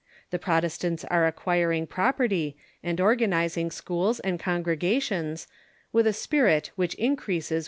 [0.31, 5.47] The Protestants are acquiring property, and organizing schools and congregations,
[5.93, 7.59] with a spirit which increases with See 'The Independent, Dec.